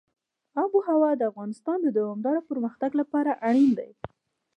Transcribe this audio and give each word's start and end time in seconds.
آب 0.61 0.71
وهوا 0.77 1.11
د 1.17 1.21
افغانستان 1.31 1.77
د 1.81 1.87
دوامداره 1.99 2.41
پرمختګ 2.49 2.91
لپاره 3.01 3.31
اړین 3.47 3.69
دي. 3.79 3.89